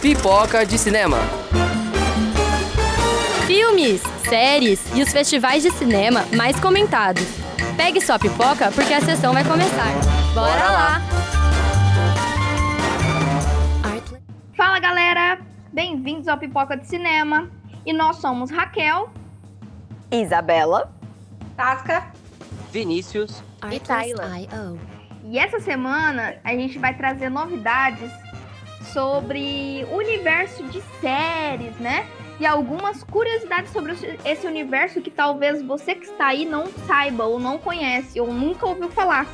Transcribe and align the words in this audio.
Pipoca 0.00 0.64
de 0.64 0.78
Cinema. 0.78 1.18
Filmes, 3.48 4.00
séries 4.28 4.80
e 4.94 5.02
os 5.02 5.10
festivais 5.10 5.64
de 5.64 5.72
cinema 5.72 6.24
mais 6.36 6.58
comentados. 6.60 7.24
Pegue 7.76 8.00
sua 8.00 8.16
pipoca 8.16 8.70
porque 8.70 8.94
a 8.94 9.00
sessão 9.00 9.32
vai 9.32 9.42
começar. 9.42 9.92
Bora, 10.32 10.52
Bora 10.52 10.70
lá. 10.70 11.02
Fala 14.56 14.78
galera, 14.78 15.40
bem-vindos 15.72 16.28
ao 16.28 16.38
Pipoca 16.38 16.76
de 16.76 16.86
Cinema. 16.86 17.50
E 17.84 17.92
nós 17.92 18.18
somos 18.18 18.52
Raquel. 18.52 19.10
Isabela. 20.12 20.92
Tasca. 21.56 22.06
Vinícius. 22.70 23.42
E 23.68 23.80
Tyler. 23.80 24.48
E 25.24 25.40
essa 25.40 25.58
semana 25.58 26.36
a 26.44 26.52
gente 26.52 26.78
vai 26.78 26.96
trazer 26.96 27.28
novidades 27.28 28.10
sobre 28.92 29.86
o 29.90 29.96
universo 29.96 30.64
de 30.64 30.82
séries, 31.00 31.76
né? 31.76 32.06
E 32.40 32.46
algumas 32.46 33.02
curiosidades 33.02 33.72
sobre 33.72 33.94
esse 34.24 34.46
universo 34.46 35.00
que 35.00 35.10
talvez 35.10 35.60
você 35.62 35.94
que 35.94 36.06
está 36.06 36.28
aí 36.28 36.44
não 36.44 36.66
saiba 36.86 37.24
ou 37.24 37.40
não 37.40 37.58
conhece 37.58 38.20
ou 38.20 38.32
nunca 38.32 38.66
ouviu 38.66 38.88
falar. 38.88 39.26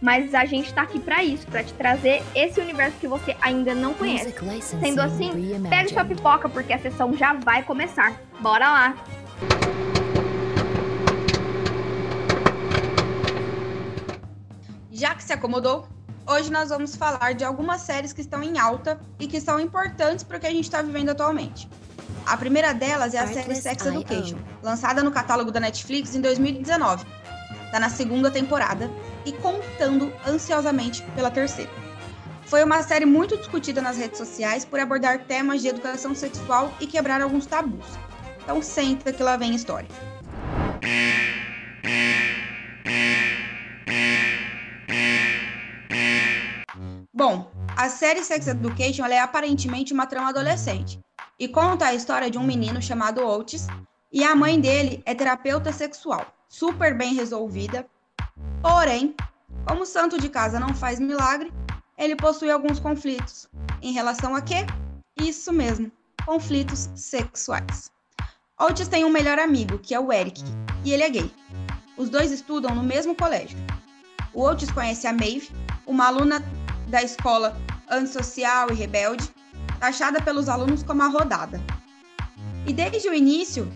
Mas 0.00 0.34
a 0.34 0.44
gente 0.44 0.72
tá 0.72 0.82
aqui 0.82 0.98
para 0.98 1.22
isso, 1.22 1.46
para 1.46 1.62
te 1.62 1.72
trazer 1.74 2.22
esse 2.34 2.60
universo 2.60 2.96
que 2.98 3.06
você 3.06 3.36
ainda 3.40 3.74
não 3.74 3.94
conhece. 3.94 4.32
Sendo 4.60 5.00
assim, 5.00 5.30
pegue 5.68 5.92
sua 5.92 6.04
pipoca 6.04 6.48
porque 6.48 6.72
a 6.72 6.78
sessão 6.78 7.16
já 7.16 7.32
vai 7.32 7.62
começar. 7.62 8.20
Bora 8.40 8.68
lá! 8.68 8.96
Já 14.90 15.14
que 15.14 15.22
se 15.24 15.32
acomodou, 15.32 15.86
hoje 16.26 16.50
nós 16.50 16.68
vamos 16.68 16.96
falar 16.96 17.34
de 17.34 17.44
algumas 17.44 17.80
séries 17.82 18.12
que 18.12 18.20
estão 18.20 18.42
em 18.42 18.58
alta 18.58 19.00
e 19.18 19.26
que 19.26 19.40
são 19.40 19.58
importantes 19.58 20.24
para 20.24 20.36
o 20.36 20.40
que 20.40 20.46
a 20.46 20.50
gente 20.50 20.64
está 20.64 20.82
vivendo 20.82 21.10
atualmente. 21.10 21.68
A 22.26 22.36
primeira 22.36 22.72
delas 22.72 23.14
é 23.14 23.18
a 23.18 23.26
série 23.26 23.54
Sex 23.54 23.86
Education, 23.86 24.38
lançada 24.62 25.02
no 25.02 25.10
catálogo 25.10 25.50
da 25.50 25.58
Netflix 25.60 26.14
em 26.14 26.20
2019. 26.20 27.04
Está 27.66 27.80
na 27.80 27.88
segunda 27.88 28.30
temporada 28.30 28.90
e 29.24 29.32
contando 29.32 30.12
ansiosamente 30.26 31.02
pela 31.14 31.30
terceira. 31.30 31.70
Foi 32.46 32.62
uma 32.62 32.82
série 32.82 33.06
muito 33.06 33.36
discutida 33.36 33.80
nas 33.80 33.96
redes 33.96 34.18
sociais 34.18 34.64
por 34.64 34.78
abordar 34.78 35.24
temas 35.24 35.62
de 35.62 35.68
educação 35.68 36.14
sexual 36.14 36.72
e 36.80 36.86
quebrar 36.86 37.20
alguns 37.22 37.46
tabus. 37.46 37.86
Então 38.42 38.60
senta 38.60 39.12
que 39.12 39.22
lá 39.22 39.36
vem 39.36 39.54
história. 39.54 39.88
A 47.82 47.88
série 47.88 48.22
Sex 48.22 48.46
Education 48.46 49.04
é 49.06 49.18
aparentemente 49.18 49.92
uma 49.92 50.06
trama 50.06 50.28
adolescente 50.28 51.00
e 51.36 51.48
conta 51.48 51.86
a 51.86 51.92
história 51.92 52.30
de 52.30 52.38
um 52.38 52.44
menino 52.44 52.80
chamado 52.80 53.26
Otis 53.26 53.66
e 54.12 54.22
a 54.22 54.36
mãe 54.36 54.60
dele 54.60 55.02
é 55.04 55.12
terapeuta 55.16 55.72
sexual, 55.72 56.32
super 56.48 56.96
bem 56.96 57.12
resolvida. 57.12 57.84
Porém, 58.62 59.16
como 59.66 59.82
o 59.82 59.86
santo 59.86 60.16
de 60.16 60.28
casa 60.28 60.60
não 60.60 60.72
faz 60.72 61.00
milagre, 61.00 61.52
ele 61.98 62.14
possui 62.14 62.52
alguns 62.52 62.78
conflitos. 62.78 63.48
Em 63.82 63.92
relação 63.92 64.36
a 64.36 64.40
quê? 64.40 64.64
Isso 65.20 65.52
mesmo, 65.52 65.90
conflitos 66.24 66.88
sexuais. 66.94 67.90
Otis 68.60 68.86
tem 68.86 69.04
um 69.04 69.10
melhor 69.10 69.40
amigo, 69.40 69.80
que 69.80 69.92
é 69.92 69.98
o 69.98 70.12
Eric, 70.12 70.40
e 70.84 70.92
ele 70.92 71.02
é 71.02 71.10
gay. 71.10 71.34
Os 71.96 72.08
dois 72.08 72.30
estudam 72.30 72.76
no 72.76 72.82
mesmo 72.84 73.16
colégio. 73.16 73.58
O 74.32 74.40
Otis 74.44 74.70
conhece 74.70 75.08
a 75.08 75.12
Maeve, 75.12 75.50
uma 75.84 76.06
aluna 76.06 76.40
da 76.86 77.02
escola 77.02 77.56
antissocial 77.92 78.70
e 78.70 78.74
rebelde, 78.74 79.30
taxada 79.78 80.20
pelos 80.20 80.48
alunos 80.48 80.82
como 80.82 81.02
a 81.02 81.08
rodada. 81.08 81.60
E 82.66 82.72
desde 82.72 83.08
o 83.08 83.14
início, 83.14 83.70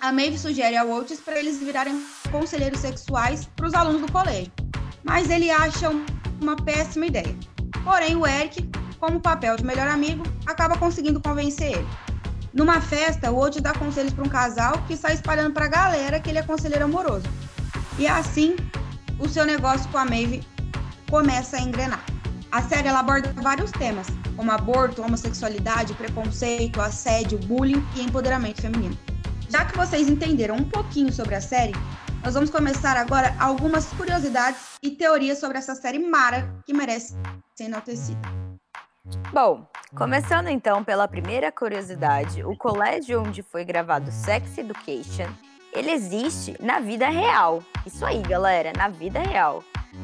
a 0.00 0.12
Maeve 0.12 0.38
sugere 0.38 0.76
ao 0.76 0.90
Otis 0.90 1.20
para 1.20 1.38
eles 1.38 1.58
virarem 1.58 2.04
conselheiros 2.30 2.80
sexuais 2.80 3.48
para 3.56 3.66
os 3.66 3.74
alunos 3.74 4.02
do 4.02 4.12
colégio, 4.12 4.52
mas 5.02 5.30
ele 5.30 5.50
acha 5.50 5.90
uma 6.40 6.56
péssima 6.56 7.06
ideia. 7.06 7.36
Porém, 7.82 8.16
o 8.16 8.26
Eric, 8.26 8.68
como 9.00 9.20
papel 9.20 9.56
de 9.56 9.64
melhor 9.64 9.88
amigo, 9.88 10.22
acaba 10.46 10.76
conseguindo 10.76 11.20
convencer 11.20 11.72
ele. 11.78 11.88
Numa 12.52 12.80
festa, 12.80 13.30
o 13.30 13.38
Otis 13.38 13.62
dá 13.62 13.72
conselhos 13.72 14.12
para 14.12 14.24
um 14.24 14.28
casal 14.28 14.82
que 14.86 14.96
sai 14.96 15.14
espalhando 15.14 15.52
para 15.52 15.66
a 15.66 15.68
galera 15.68 16.20
que 16.20 16.30
ele 16.30 16.38
é 16.38 16.42
conselheiro 16.42 16.84
amoroso. 16.84 17.26
E 17.98 18.06
assim, 18.06 18.56
o 19.18 19.28
seu 19.28 19.44
negócio 19.44 19.88
com 19.90 19.98
a 19.98 20.04
Maeve 20.04 20.42
começa 21.10 21.56
a 21.56 21.60
engrenar. 21.60 22.04
A 22.50 22.62
série 22.62 22.88
aborda 22.88 23.30
vários 23.42 23.70
temas, 23.70 24.06
como 24.34 24.50
aborto, 24.50 25.02
homossexualidade, 25.02 25.92
preconceito, 25.94 26.80
assédio, 26.80 27.38
bullying 27.40 27.84
e 27.94 28.00
empoderamento 28.00 28.62
feminino. 28.62 28.96
Já 29.50 29.66
que 29.66 29.76
vocês 29.76 30.08
entenderam 30.08 30.56
um 30.56 30.64
pouquinho 30.64 31.12
sobre 31.12 31.34
a 31.34 31.42
série, 31.42 31.74
nós 32.24 32.32
vamos 32.32 32.48
começar 32.48 32.96
agora 32.96 33.34
algumas 33.38 33.86
curiosidades 33.92 34.60
e 34.82 34.90
teorias 34.90 35.38
sobre 35.38 35.58
essa 35.58 35.74
série 35.74 35.98
mara 35.98 36.50
que 36.64 36.72
merece 36.72 37.14
ser 37.54 37.64
enaltecida. 37.64 38.20
Bom, 39.30 39.66
começando 39.94 40.48
então 40.48 40.82
pela 40.82 41.06
primeira 41.06 41.52
curiosidade, 41.52 42.42
o 42.42 42.56
colégio 42.56 43.22
onde 43.22 43.42
foi 43.42 43.62
gravado 43.62 44.10
Sex 44.10 44.56
Education, 44.56 45.28
ele 45.72 45.90
existe 45.90 46.56
na 46.60 46.80
vida 46.80 47.08
real. 47.10 47.62
Isso 47.84 48.04
aí, 48.06 48.22
galera, 48.22 48.72
na 48.74 48.88
vida 48.88 49.20
real. 49.20 49.62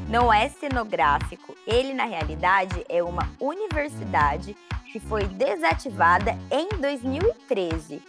Não 0.09 0.33
é 0.33 0.49
cenográfico, 0.49 1.57
ele 1.67 1.93
na 1.93 2.05
realidade 2.05 2.85
é 2.89 3.03
uma 3.03 3.29
universidade 3.41 4.57
que 4.91 5.01
foi 5.01 5.25
desativada 5.25 6.39
em 6.51 6.69
2013, 6.81 8.03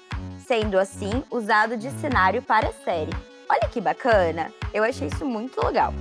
sendo 0.45 0.77
assim 0.77 1.23
usado 1.31 1.75
de 1.75 1.89
cenário 1.99 2.41
para 2.41 2.69
a 2.69 2.73
série. 2.73 3.11
Olha 3.49 3.67
que 3.69 3.81
bacana! 3.81 4.51
Eu 4.73 4.83
achei 4.83 5.07
isso 5.07 5.25
muito 5.25 5.63
legal. 5.65 5.93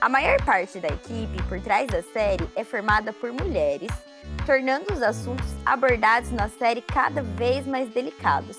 A 0.00 0.08
maior 0.08 0.42
parte 0.42 0.80
da 0.80 0.88
equipe 0.88 1.42
por 1.48 1.60
trás 1.60 1.86
da 1.86 2.02
série 2.02 2.48
é 2.56 2.64
formada 2.64 3.12
por 3.12 3.32
mulheres, 3.32 3.90
tornando 4.44 4.92
os 4.92 5.02
assuntos 5.02 5.46
abordados 5.64 6.30
na 6.32 6.48
série 6.48 6.82
cada 6.82 7.22
vez 7.22 7.66
mais 7.66 7.88
delicados. 7.90 8.56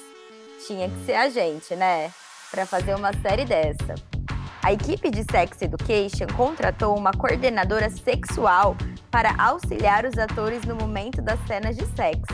Tinha 0.66 0.90
que 0.90 1.06
ser 1.06 1.16
a 1.16 1.30
gente, 1.30 1.76
né? 1.76 2.12
Para 2.50 2.66
fazer 2.66 2.96
uma 2.96 3.12
série 3.22 3.46
dessa. 3.46 4.13
A 4.64 4.72
equipe 4.72 5.12
de 5.12 5.26
Sex 5.30 5.62
Education 5.62 6.26
contratou 6.38 6.98
uma 6.98 7.12
coordenadora 7.12 7.90
sexual 7.90 8.78
para 9.12 9.36
auxiliar 9.38 10.06
os 10.06 10.18
atores 10.18 10.64
no 10.64 10.74
momento 10.74 11.22
das 11.22 11.38
cenas 11.46 11.76
de 11.76 11.86
sexo. 11.88 12.34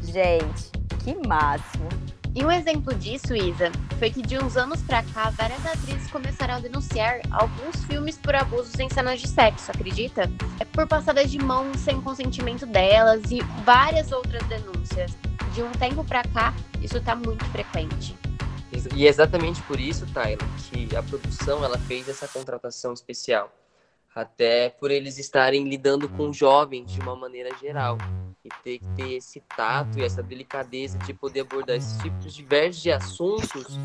Gente, 0.00 0.70
que 1.02 1.26
máximo! 1.26 1.88
E 2.32 2.44
um 2.44 2.50
exemplo 2.50 2.94
disso, 2.94 3.34
Isa, 3.34 3.72
foi 3.98 4.08
que 4.10 4.22
de 4.22 4.38
uns 4.38 4.56
anos 4.56 4.82
pra 4.82 5.02
cá, 5.02 5.30
várias 5.30 5.66
atrizes 5.66 6.08
começaram 6.12 6.54
a 6.54 6.60
denunciar 6.60 7.20
alguns 7.32 7.84
filmes 7.86 8.16
por 8.18 8.36
abusos 8.36 8.78
em 8.78 8.88
cenas 8.88 9.20
de 9.20 9.26
sexo, 9.26 9.72
acredita? 9.72 10.30
É 10.60 10.64
por 10.64 10.86
passadas 10.86 11.28
de 11.28 11.38
mão 11.38 11.74
sem 11.74 12.00
consentimento 12.00 12.66
delas 12.66 13.32
e 13.32 13.40
várias 13.64 14.12
outras 14.12 14.44
denúncias. 14.46 15.16
De 15.52 15.60
um 15.60 15.72
tempo 15.72 16.04
pra 16.04 16.22
cá, 16.22 16.54
isso 16.80 17.00
tá 17.00 17.16
muito 17.16 17.44
frequente. 17.46 18.16
E 18.94 19.06
é 19.06 19.08
exatamente 19.08 19.62
por 19.62 19.78
isso, 19.78 20.06
Tyler, 20.12 20.38
que 20.70 20.96
a 20.96 21.02
produção 21.02 21.64
ela 21.64 21.78
fez 21.78 22.08
essa 22.08 22.28
contratação 22.28 22.92
especial. 22.92 23.52
Até 24.14 24.70
por 24.70 24.90
eles 24.90 25.18
estarem 25.18 25.68
lidando 25.68 26.08
com 26.08 26.32
jovens 26.32 26.92
de 26.92 27.00
uma 27.00 27.16
maneira 27.16 27.50
geral. 27.58 27.98
E 28.44 28.48
ter 28.62 28.78
que 28.78 28.88
ter 28.94 29.12
esse 29.14 29.40
tato 29.56 29.98
e 29.98 30.04
essa 30.04 30.22
delicadeza 30.22 30.98
de 30.98 31.14
poder 31.14 31.40
abordar 31.40 31.76
esses 31.76 31.96
tipos 32.02 32.34
diversos 32.34 32.82
de 32.82 32.92
assuntos 32.92 33.78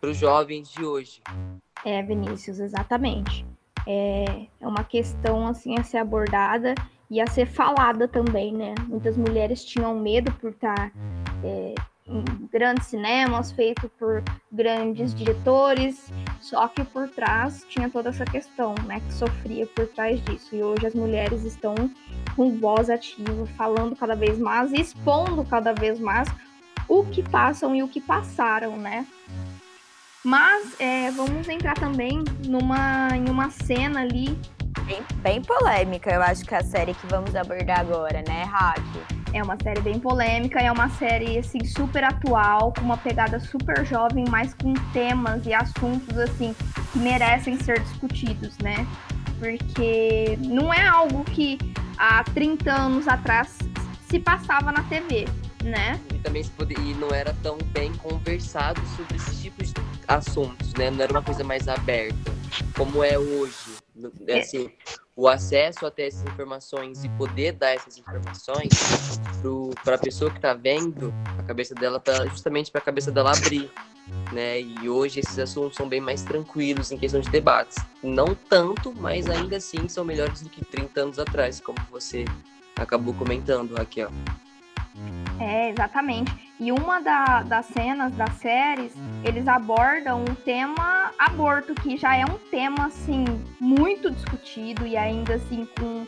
para 0.00 0.10
os 0.10 0.16
jovens 0.16 0.70
de 0.72 0.84
hoje. 0.84 1.22
É, 1.84 2.02
Vinícius, 2.02 2.58
exatamente. 2.58 3.46
É, 3.86 4.46
é 4.60 4.66
uma 4.66 4.84
questão 4.84 5.46
assim 5.46 5.78
a 5.78 5.82
ser 5.82 5.98
abordada 5.98 6.74
e 7.10 7.20
a 7.20 7.26
ser 7.26 7.46
falada 7.46 8.06
também, 8.06 8.52
né? 8.52 8.74
Muitas 8.86 9.16
mulheres 9.16 9.64
tinham 9.64 9.98
medo 9.98 10.32
por 10.34 10.50
estar 10.50 10.92
é, 11.44 11.74
em 11.99 11.99
grandes 12.50 12.86
cinemas, 12.86 13.52
feito 13.52 13.88
por 13.98 14.22
grandes 14.50 15.14
diretores, 15.14 16.10
só 16.40 16.66
que 16.68 16.82
por 16.84 17.08
trás 17.08 17.64
tinha 17.68 17.88
toda 17.88 18.08
essa 18.10 18.24
questão, 18.24 18.74
né, 18.86 19.00
que 19.00 19.12
sofria 19.12 19.66
por 19.66 19.86
trás 19.88 20.22
disso. 20.24 20.54
E 20.54 20.62
hoje 20.62 20.86
as 20.86 20.94
mulheres 20.94 21.44
estão 21.44 21.74
com 22.34 22.58
voz 22.58 22.90
ativa, 22.90 23.46
falando 23.56 23.94
cada 23.94 24.14
vez 24.14 24.38
mais, 24.38 24.72
expondo 24.72 25.44
cada 25.44 25.72
vez 25.72 25.98
mais 26.00 26.28
o 26.88 27.04
que 27.04 27.22
passam 27.22 27.74
e 27.74 27.82
o 27.82 27.88
que 27.88 28.00
passaram, 28.00 28.76
né? 28.76 29.06
Mas 30.24 30.78
é, 30.78 31.10
vamos 31.12 31.48
entrar 31.48 31.74
também 31.74 32.24
numa, 32.46 33.08
em 33.16 33.30
uma 33.30 33.48
cena 33.50 34.02
ali. 34.02 34.36
Bem, 34.84 35.02
bem 35.22 35.42
polêmica, 35.42 36.10
eu 36.10 36.20
acho 36.20 36.44
que 36.44 36.54
é 36.54 36.58
a 36.58 36.64
série 36.64 36.92
que 36.92 37.06
vamos 37.06 37.34
abordar 37.36 37.80
agora, 37.80 38.22
né, 38.26 38.42
Hack? 38.44 39.19
É 39.32 39.42
uma 39.42 39.56
série 39.62 39.80
bem 39.80 39.98
polêmica, 40.00 40.60
é 40.60 40.70
uma 40.72 40.88
série 40.90 41.38
assim 41.38 41.64
super 41.64 42.02
atual, 42.02 42.72
com 42.72 42.82
uma 42.82 42.96
pegada 42.96 43.38
super 43.38 43.84
jovem, 43.86 44.24
mas 44.28 44.54
com 44.54 44.74
temas 44.92 45.46
e 45.46 45.54
assuntos 45.54 46.18
assim 46.18 46.54
que 46.92 46.98
merecem 46.98 47.58
ser 47.60 47.80
discutidos, 47.80 48.58
né? 48.58 48.86
Porque 49.38 50.36
não 50.44 50.74
é 50.74 50.86
algo 50.86 51.24
que 51.24 51.58
há 51.96 52.24
30 52.24 52.72
anos 52.72 53.06
atrás 53.06 53.56
se 54.08 54.18
passava 54.18 54.72
na 54.72 54.82
TV, 54.84 55.26
né? 55.62 56.00
E 56.12 56.18
também 56.18 56.42
e 56.78 56.94
não 56.94 57.10
era 57.10 57.34
tão 57.42 57.56
bem 57.72 57.92
conversado 57.94 58.80
sobre 58.96 59.16
esses 59.16 59.40
tipos 59.40 59.72
de 59.72 59.80
assuntos, 60.08 60.74
né? 60.74 60.90
Não 60.90 61.02
era 61.02 61.12
uma 61.12 61.22
coisa 61.22 61.44
mais 61.44 61.68
aberta, 61.68 62.32
como 62.76 63.04
é 63.04 63.16
hoje. 63.16 63.78
É. 64.26 64.42
O 65.20 65.28
acesso 65.28 65.84
até 65.84 66.06
essas 66.06 66.22
informações 66.22 67.04
e 67.04 67.08
poder 67.10 67.52
dar 67.52 67.72
essas 67.72 67.98
informações 67.98 68.70
para 69.84 69.96
a 69.96 69.98
pessoa 69.98 70.30
que 70.30 70.38
está 70.38 70.54
vendo, 70.54 71.12
a 71.38 71.42
cabeça 71.42 71.74
dela 71.74 72.00
tá 72.00 72.24
justamente 72.24 72.70
para 72.70 72.80
a 72.80 72.84
cabeça 72.84 73.12
dela 73.12 73.30
abrir, 73.30 73.70
né? 74.32 74.58
E 74.62 74.88
hoje 74.88 75.20
esses 75.20 75.38
assuntos 75.38 75.76
são 75.76 75.86
bem 75.86 76.00
mais 76.00 76.22
tranquilos 76.22 76.90
em 76.90 76.96
questão 76.96 77.20
de 77.20 77.28
debates. 77.28 77.76
Não 78.02 78.34
tanto, 78.34 78.94
mas 78.94 79.28
ainda 79.28 79.58
assim 79.58 79.90
são 79.90 80.06
melhores 80.06 80.40
do 80.40 80.48
que 80.48 80.64
30 80.64 81.02
anos 81.02 81.18
atrás, 81.18 81.60
como 81.60 81.76
você 81.90 82.24
acabou 82.76 83.12
comentando, 83.12 83.74
Raquel. 83.74 84.10
É, 85.38 85.70
exatamente. 85.70 86.32
E 86.58 86.70
uma 86.70 87.00
da, 87.00 87.42
das 87.42 87.66
cenas 87.66 88.14
das 88.14 88.34
séries, 88.34 88.92
eles 89.24 89.48
abordam 89.48 90.24
o 90.24 90.34
tema 90.34 91.10
aborto, 91.18 91.74
que 91.74 91.96
já 91.96 92.14
é 92.16 92.24
um 92.24 92.38
tema, 92.50 92.86
assim, 92.86 93.24
muito 93.58 94.10
discutido 94.10 94.86
e 94.86 94.96
ainda, 94.96 95.34
assim, 95.34 95.66
com... 95.78 96.06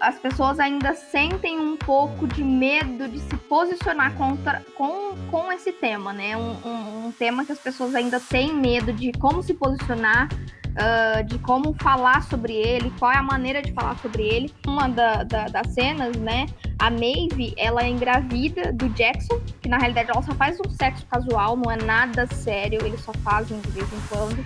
As 0.00 0.18
pessoas 0.18 0.60
ainda 0.60 0.92
sentem 0.94 1.58
um 1.58 1.78
pouco 1.78 2.26
de 2.26 2.44
medo 2.44 3.08
de 3.08 3.20
se 3.20 3.36
posicionar 3.36 4.14
contra, 4.16 4.62
com, 4.76 5.16
com 5.30 5.50
esse 5.50 5.72
tema, 5.72 6.12
né? 6.12 6.36
Um, 6.36 6.56
um, 6.62 7.06
um 7.06 7.12
tema 7.12 7.44
que 7.46 7.52
as 7.52 7.58
pessoas 7.58 7.94
ainda 7.94 8.20
têm 8.20 8.52
medo 8.52 8.92
de 8.92 9.12
como 9.12 9.42
se 9.42 9.54
posicionar, 9.54 10.28
uh, 10.74 11.24
de 11.24 11.38
como 11.38 11.74
falar 11.74 12.22
sobre 12.24 12.54
ele, 12.54 12.92
qual 12.98 13.12
é 13.12 13.16
a 13.16 13.22
maneira 13.22 13.62
de 13.62 13.72
falar 13.72 13.96
sobre 13.98 14.22
ele. 14.22 14.52
Uma 14.66 14.88
da, 14.88 15.22
da, 15.24 15.46
das 15.46 15.68
cenas, 15.72 16.16
né? 16.16 16.46
A 16.78 16.90
Maeve, 16.90 17.54
ela 17.56 17.82
é 17.82 17.88
engravida 17.88 18.72
do 18.72 18.88
Jackson, 18.90 19.40
que 19.60 19.68
na 19.68 19.78
realidade 19.78 20.10
ela 20.10 20.22
só 20.22 20.34
faz 20.34 20.58
um 20.60 20.70
sexo 20.70 21.06
casual, 21.06 21.56
não 21.56 21.70
é 21.70 21.76
nada 21.76 22.26
sério, 22.26 22.84
eles 22.84 23.00
só 23.00 23.12
fazem 23.14 23.58
de 23.60 23.70
vez 23.70 23.92
em 23.92 24.00
quando. 24.08 24.44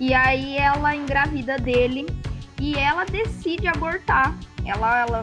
E 0.00 0.14
aí 0.14 0.56
ela 0.56 0.94
engravida 0.94 1.58
dele 1.58 2.06
e 2.60 2.76
ela 2.76 3.04
decide 3.04 3.66
abortar. 3.66 4.36
Ela, 4.64 5.00
ela, 5.00 5.22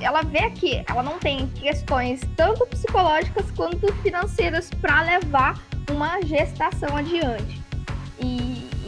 ela 0.00 0.22
vê 0.22 0.50
que 0.50 0.84
ela 0.88 1.02
não 1.02 1.18
tem 1.18 1.48
questões 1.48 2.20
tanto 2.36 2.66
psicológicas 2.66 3.50
quanto 3.52 3.92
financeiras 4.02 4.70
para 4.80 5.02
levar 5.02 5.60
uma 5.90 6.20
gestação 6.22 6.96
adiante. 6.96 7.61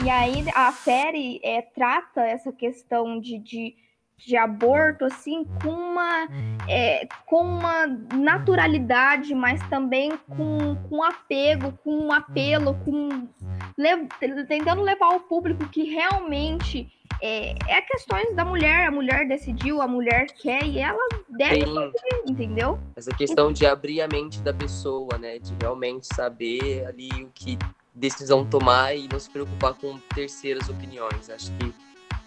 E, 0.05 0.11
aí 0.11 0.45
a 0.55 0.71
série 0.73 1.41
é, 1.43 1.63
trata 1.63 2.21
essa 2.23 2.53
questão 2.53 3.21
de, 3.21 3.39
de 3.39 3.75
de 4.17 4.37
aborto 4.37 5.05
assim 5.05 5.45
com 5.61 5.71
uma 5.71 6.29
é, 6.69 7.07
com 7.27 7.43
uma 7.43 7.87
naturalidade 8.15 9.35
mas 9.35 9.61
também 9.69 10.13
com, 10.29 10.77
com 10.89 11.03
apego 11.03 11.73
com 11.83 12.07
um 12.07 12.13
apelo 12.13 12.75
com 12.85 13.29
le, 13.77 14.07
tentando 14.47 14.83
levar 14.83 15.07
ao 15.07 15.21
público 15.21 15.69
que 15.69 15.83
realmente 15.85 16.91
é, 17.21 17.55
é 17.69 17.81
questões 17.83 18.35
da 18.35 18.45
mulher. 18.45 18.89
A 18.89 18.91
mulher 18.91 19.27
decidiu 19.27 19.81
a 19.81 19.89
mulher 19.89 20.27
quer 20.27 20.65
e 20.65 20.79
ela 20.79 21.07
deve 21.29 21.67
Sim. 21.67 21.75
fazer 21.75 22.23
entendeu? 22.29 22.79
Essa 22.97 23.15
questão 23.15 23.53
de 23.53 23.67
abrir 23.67 24.01
a 24.03 24.09
mente 24.09 24.41
da 24.43 24.53
pessoa 24.53 25.19
né? 25.19 25.39
De 25.39 25.55
realmente 25.61 26.07
saber 26.15 26.87
ali 26.87 27.11
o 27.23 27.31
que 27.35 27.59
decisão 27.95 28.45
tomar 28.45 28.95
e 28.95 29.09
não 29.09 29.21
se 29.21 29.31
preocupar 29.31 29.75
com 29.75 29.99
terceiras 30.15 30.69
opiniões 30.69 31.31
acho 31.31 31.51
que 31.53 31.75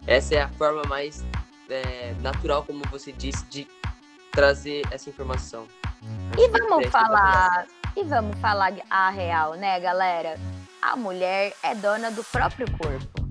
essa 0.07 0.35
é 0.35 0.41
a 0.41 0.47
forma 0.47 0.83
mais 0.83 1.25
é, 1.69 2.13
natural, 2.21 2.63
como 2.63 2.81
você 2.89 3.11
disse, 3.11 3.45
de 3.45 3.67
trazer 4.31 4.83
essa 4.91 5.09
informação. 5.09 5.67
e 6.37 6.47
vamos 6.47 6.87
falar, 6.87 7.67
e 7.95 8.03
vamos 8.03 8.39
falar 8.39 8.73
a 8.89 9.09
real, 9.09 9.55
né, 9.55 9.79
galera? 9.79 10.39
A 10.81 10.95
mulher 10.95 11.53
é 11.63 11.75
dona 11.75 12.09
do 12.11 12.23
próprio 12.23 12.67
corpo. 12.77 13.27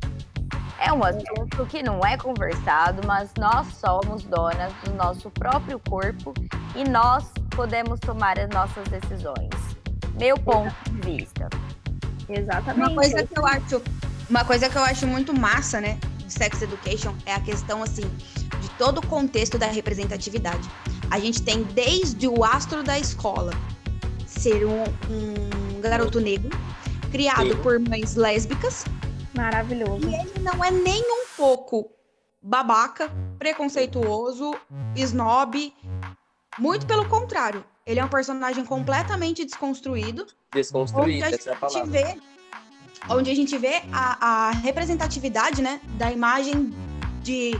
É 0.78 0.92
um 0.92 1.02
assunto 1.02 1.64
que 1.66 1.82
não 1.82 2.00
é 2.00 2.18
conversado, 2.18 3.06
mas 3.06 3.32
nós 3.38 3.66
somos 3.68 4.24
donas 4.24 4.72
do 4.84 4.92
nosso 4.92 5.30
próprio 5.30 5.80
corpo 5.88 6.34
e 6.74 6.84
nós 6.84 7.32
podemos 7.54 7.98
tomar 8.00 8.38
as 8.38 8.50
nossas 8.50 8.86
decisões. 8.88 9.48
Meu 10.18 10.36
ponto 10.36 10.74
de 10.90 11.16
vista. 11.16 11.48
Exatamente. 12.28 12.90
Uma 12.90 12.94
coisa 12.94 13.26
que 13.26 13.38
eu 13.38 13.46
acho, 13.46 13.82
uma 14.28 14.44
coisa 14.44 14.68
que 14.68 14.76
eu 14.76 14.82
acho 14.82 15.06
muito 15.06 15.32
massa, 15.32 15.80
né? 15.80 15.98
de 16.26 16.32
Sex 16.32 16.60
Education 16.62 17.14
é 17.24 17.34
a 17.34 17.40
questão, 17.40 17.82
assim, 17.82 18.04
de 18.60 18.68
todo 18.76 18.98
o 18.98 19.06
contexto 19.06 19.56
da 19.56 19.66
representatividade. 19.66 20.68
A 21.10 21.18
gente 21.18 21.42
tem 21.42 21.62
desde 21.62 22.28
o 22.28 22.44
astro 22.44 22.82
da 22.82 22.98
escola 22.98 23.52
ser 24.26 24.66
um, 24.66 24.82
um 25.08 25.80
garoto 25.80 26.20
negro, 26.20 26.50
criado 27.10 27.50
Sim. 27.50 27.62
por 27.62 27.78
mães 27.78 28.16
lésbicas. 28.16 28.84
Maravilhoso. 29.34 30.08
E 30.08 30.14
ele 30.14 30.40
não 30.40 30.64
é 30.64 30.70
nem 30.70 31.02
um 31.02 31.26
pouco 31.36 31.90
babaca, 32.42 33.10
preconceituoso, 33.38 34.54
snob. 34.96 35.72
Muito 36.58 36.86
pelo 36.86 37.06
contrário. 37.06 37.64
Ele 37.86 38.00
é 38.00 38.04
um 38.04 38.08
personagem 38.08 38.64
completamente 38.64 39.44
desconstruído. 39.44 40.26
Desconstruído, 40.52 41.24
essa 41.24 41.50
é 41.50 41.52
a 41.52 41.56
palavra. 41.56 41.86
Vê 41.86 42.20
onde 43.08 43.30
a 43.30 43.34
gente 43.34 43.56
vê 43.56 43.82
a, 43.92 44.48
a 44.48 44.50
representatividade, 44.50 45.62
né, 45.62 45.80
da 45.96 46.10
imagem 46.10 46.74
de 47.22 47.52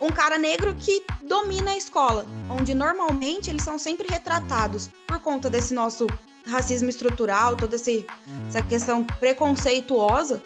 um 0.00 0.10
cara 0.10 0.38
negro 0.38 0.72
que 0.76 1.04
domina 1.24 1.72
a 1.72 1.76
escola, 1.76 2.24
onde 2.48 2.72
normalmente 2.72 3.50
eles 3.50 3.64
são 3.64 3.78
sempre 3.78 4.06
retratados 4.08 4.88
por 5.08 5.18
conta 5.18 5.50
desse 5.50 5.74
nosso 5.74 6.06
racismo 6.46 6.88
estrutural, 6.88 7.56
toda 7.56 7.74
essa 7.74 8.62
questão 8.68 9.04
preconceituosa, 9.04 10.40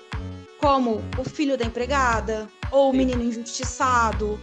como 0.59 1.03
o 1.19 1.25
filho 1.25 1.59
da 1.59 1.67
empregada, 1.67 2.49
ou 2.71 2.91
o 2.91 2.95
menino 2.95 3.23
injustiçado, 3.23 4.41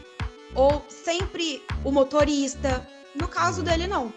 ou 0.53 0.85
sempre 0.88 1.63
o 1.83 1.91
motorista. 1.91 2.88
No 3.15 3.27
caso 3.27 3.63
dele, 3.63 3.88
não. 3.88 4.13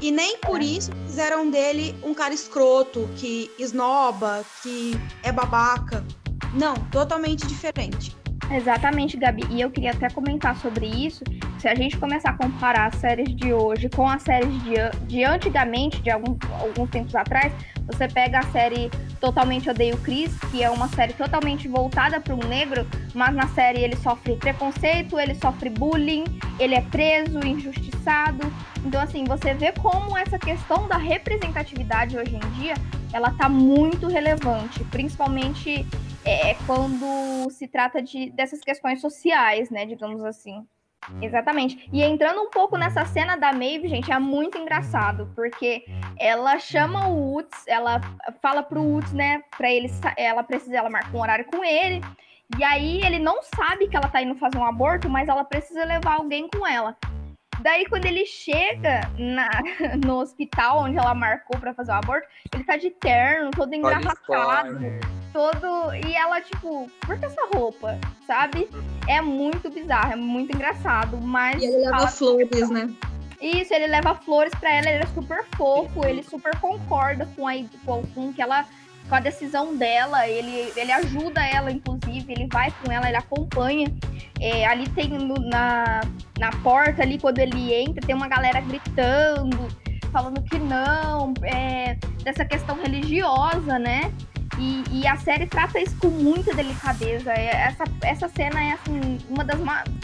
E 0.00 0.10
nem 0.10 0.38
por 0.38 0.62
isso 0.62 0.90
fizeram 1.06 1.50
dele 1.50 1.94
um 2.02 2.14
cara 2.14 2.34
escroto, 2.34 3.08
que 3.16 3.50
esnoba, 3.58 4.44
que 4.62 4.92
é 5.22 5.32
babaca. 5.32 6.04
Não, 6.52 6.74
totalmente 6.90 7.46
diferente. 7.46 8.16
Exatamente, 8.50 9.16
Gabi. 9.16 9.44
E 9.50 9.60
eu 9.60 9.70
queria 9.70 9.90
até 9.90 10.08
comentar 10.08 10.56
sobre 10.58 10.86
isso. 10.86 11.24
Se 11.58 11.68
a 11.68 11.74
gente 11.74 11.96
começar 11.96 12.30
a 12.30 12.32
comparar 12.34 12.86
as 12.86 12.96
séries 12.96 13.34
de 13.34 13.52
hoje 13.52 13.88
com 13.88 14.08
as 14.08 14.22
séries 14.22 14.62
de, 14.62 14.74
de 15.06 15.24
antigamente, 15.24 16.00
de 16.00 16.10
algum, 16.10 16.36
alguns 16.60 16.88
tempos 16.90 17.14
atrás, 17.14 17.52
você 17.86 18.08
pega 18.08 18.40
a 18.40 18.42
série 18.50 18.90
Totalmente 19.20 19.70
Odeio 19.70 19.96
Chris, 19.98 20.36
que 20.50 20.62
é 20.62 20.68
uma 20.68 20.88
série 20.88 21.12
totalmente 21.12 21.68
voltada 21.68 22.20
para 22.20 22.34
um 22.34 22.46
negro, 22.46 22.86
mas 23.14 23.34
na 23.34 23.48
série 23.48 23.82
ele 23.82 23.96
sofre 23.96 24.36
preconceito, 24.36 25.18
ele 25.18 25.34
sofre 25.34 25.70
bullying, 25.70 26.24
ele 26.58 26.74
é 26.74 26.82
preso, 26.82 27.38
injustiçado. 27.46 28.52
Então, 28.84 29.00
assim, 29.00 29.24
você 29.24 29.54
vê 29.54 29.72
como 29.72 30.16
essa 30.16 30.38
questão 30.38 30.86
da 30.88 30.96
representatividade 30.96 32.18
hoje 32.18 32.36
em 32.36 32.60
dia, 32.60 32.74
ela 33.12 33.32
tá 33.32 33.48
muito 33.48 34.06
relevante, 34.06 34.84
principalmente 34.84 35.86
é, 36.24 36.54
quando 36.66 37.48
se 37.50 37.68
trata 37.68 38.02
de, 38.02 38.30
dessas 38.30 38.60
questões 38.60 39.00
sociais, 39.00 39.70
né, 39.70 39.86
digamos 39.86 40.22
assim. 40.24 40.66
Exatamente. 41.20 41.88
E 41.92 42.02
entrando 42.02 42.40
um 42.40 42.50
pouco 42.50 42.76
nessa 42.76 43.04
cena 43.04 43.36
da 43.36 43.52
Maeve, 43.52 43.88
gente, 43.88 44.10
é 44.10 44.18
muito 44.18 44.58
engraçado, 44.58 45.30
porque 45.34 45.84
ela 46.18 46.58
chama 46.58 47.08
o 47.08 47.32
Woods, 47.32 47.66
ela 47.66 48.00
fala 48.42 48.62
pro 48.62 48.82
Woods, 48.82 49.12
né, 49.12 49.42
pra 49.56 49.70
ele, 49.70 49.88
ela 50.16 50.42
precisa, 50.42 50.76
ela 50.76 50.90
marca 50.90 51.16
um 51.16 51.20
horário 51.20 51.44
com 51.44 51.64
ele, 51.64 52.00
e 52.58 52.64
aí 52.64 53.00
ele 53.04 53.18
não 53.18 53.42
sabe 53.42 53.88
que 53.88 53.96
ela 53.96 54.08
tá 54.08 54.22
indo 54.22 54.34
fazer 54.36 54.58
um 54.58 54.64
aborto, 54.64 55.08
mas 55.08 55.28
ela 55.28 55.44
precisa 55.44 55.84
levar 55.84 56.16
alguém 56.16 56.48
com 56.48 56.66
ela. 56.66 56.96
Daí, 57.66 57.84
quando 57.86 58.04
ele 58.06 58.24
chega 58.24 59.10
na, 59.18 59.50
no 60.06 60.20
hospital 60.20 60.84
onde 60.84 60.96
ela 60.98 61.12
marcou 61.16 61.58
para 61.58 61.74
fazer 61.74 61.90
o 61.90 61.94
aborto, 61.96 62.28
ele 62.54 62.62
tá 62.62 62.76
de 62.76 62.90
terno, 62.90 63.50
todo 63.50 63.74
engarrafado, 63.74 64.78
todo. 65.32 65.92
E 66.06 66.14
ela, 66.14 66.40
tipo, 66.40 66.88
por 67.00 67.18
que 67.18 67.24
essa 67.24 67.40
roupa? 67.52 67.98
Sabe? 68.24 68.68
É 69.08 69.20
muito 69.20 69.68
bizarro, 69.68 70.12
é 70.12 70.16
muito 70.16 70.54
engraçado, 70.54 71.16
mas. 71.16 71.60
E 71.60 71.66
ele 71.66 71.78
leva 71.78 72.06
flores, 72.06 72.70
né? 72.70 72.88
Isso, 73.40 73.74
ele 73.74 73.88
leva 73.88 74.14
flores 74.14 74.54
para 74.60 74.72
ela, 74.72 74.88
ele 74.88 75.02
é 75.02 75.06
super 75.08 75.44
fofo, 75.56 76.06
ele 76.06 76.22
super 76.22 76.56
concorda 76.60 77.28
com, 77.34 77.48
a, 77.48 77.54
com 78.14 78.32
que 78.32 78.40
ela 78.40 78.64
com 79.08 79.14
a 79.14 79.20
decisão 79.20 79.76
dela, 79.76 80.28
ele, 80.28 80.72
ele 80.76 80.92
ajuda 80.92 81.44
ela, 81.44 81.70
inclusive, 81.70 82.32
ele 82.32 82.48
vai 82.52 82.72
com 82.82 82.90
ela, 82.90 83.08
ele 83.08 83.16
acompanha. 83.16 83.86
É, 84.40 84.66
ali 84.66 84.88
tem 84.90 85.08
no, 85.08 85.34
na, 85.34 86.00
na 86.38 86.50
porta, 86.62 87.02
ali, 87.02 87.18
quando 87.18 87.38
ele 87.38 87.72
entra, 87.72 88.06
tem 88.06 88.14
uma 88.14 88.28
galera 88.28 88.60
gritando, 88.60 89.68
falando 90.12 90.42
que 90.42 90.58
não, 90.58 91.32
é, 91.42 91.96
dessa 92.22 92.44
questão 92.44 92.76
religiosa, 92.80 93.78
né? 93.78 94.12
E, 94.58 94.84
e, 94.90 95.06
a 95.06 95.16
série 95.16 95.46
trata 95.46 95.78
isso 95.78 95.96
com 95.98 96.08
muita 96.08 96.54
delicadeza. 96.54 97.30
É, 97.30 97.46
essa, 97.48 97.84
essa 98.02 98.28
cena 98.28 98.62
é 98.62 98.72
assim, 98.72 99.18
uma 99.28 99.44
das, 99.44 99.58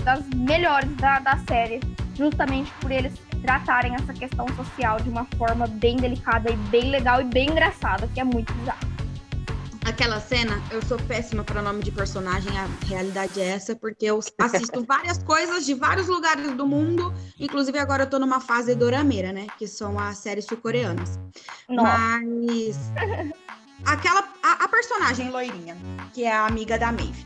das 0.05 0.29
melhores 0.29 0.95
da, 0.97 1.19
da 1.21 1.39
série, 1.49 1.81
justamente 2.15 2.71
por 2.81 2.91
eles 2.91 3.15
tratarem 3.41 3.95
essa 3.95 4.13
questão 4.13 4.47
social 4.55 5.01
de 5.01 5.09
uma 5.09 5.25
forma 5.37 5.67
bem 5.67 5.97
delicada 5.97 6.51
e 6.51 6.57
bem 6.57 6.91
legal 6.91 7.21
e 7.21 7.25
bem 7.25 7.51
engraçada, 7.51 8.09
que 8.13 8.21
é 8.21 8.25
muito 8.25 8.53
bizarro. 8.55 8.92
Aquela 10.03 10.21
cena, 10.21 10.61
eu 10.73 10.83
sou 10.83 10.99
péssima 10.99 11.45
para 11.45 11.63
nome 11.63 11.81
de 11.81 11.93
personagem, 11.93 12.51
a 12.59 12.67
realidade 12.89 13.41
é 13.41 13.51
essa, 13.51 13.77
porque 13.77 14.07
eu 14.07 14.19
assisto 14.37 14.83
várias 14.85 15.23
coisas 15.23 15.65
de 15.65 15.75
vários 15.75 16.09
lugares 16.09 16.51
do 16.57 16.67
mundo, 16.67 17.15
inclusive 17.39 17.79
agora 17.79 18.03
eu 18.03 18.11
tô 18.11 18.19
numa 18.19 18.41
fase 18.41 18.75
dorameira, 18.75 19.33
né, 19.33 19.47
que 19.57 19.69
são 19.69 19.97
as 20.01 20.19
séries 20.19 20.45
sul-coreanas. 20.45 21.21
Mas 21.69 22.91
aquela 23.87 24.29
a, 24.43 24.65
a, 24.65 24.69
personagem 24.69 25.31
loirinha, 25.31 25.77
que 26.13 26.25
é 26.25 26.33
a 26.33 26.47
amiga 26.47 26.77
da 26.77 26.91
Maeve, 26.91 27.25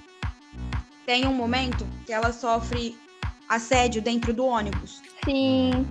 tem 1.06 1.26
um 1.26 1.33
momento 1.33 1.87
que 2.04 2.12
ela 2.12 2.30
sofre 2.30 2.95
assédio 3.49 4.02
dentro 4.02 4.35
do 4.35 4.45
ônibus. 4.45 5.00
Sim. 5.25 5.87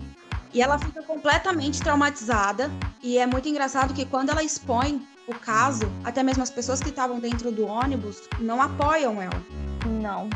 E 0.53 0.61
ela 0.61 0.77
fica 0.77 1.01
completamente 1.01 1.81
traumatizada. 1.81 2.69
E 3.01 3.17
é 3.17 3.25
muito 3.25 3.49
engraçado 3.49 3.93
que 3.93 4.05
quando 4.05 4.29
ela 4.29 4.43
expõe 4.43 5.05
o 5.27 5.33
caso, 5.33 5.91
até 6.03 6.21
mesmo 6.21 6.43
as 6.43 6.49
pessoas 6.49 6.79
que 6.79 6.89
estavam 6.89 7.19
dentro 7.19 7.51
do 7.51 7.65
ônibus 7.65 8.23
não 8.39 8.61
apoiam 8.61 9.21
ela. 9.21 9.41
Não. 9.85 10.29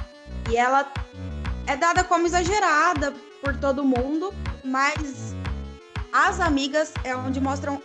E 0.50 0.58
ela 0.58 0.92
é 1.68 1.78
dada 1.78 2.04
como 2.04 2.26
exagerada 2.26 3.14
por 3.44 3.56
todo 3.58 3.84
mundo, 3.84 4.34
mas 4.64 5.36
as 6.12 6.40
amigas 6.40 6.92
é 7.04 7.16
onde 7.16 7.40
mostram 7.40 7.82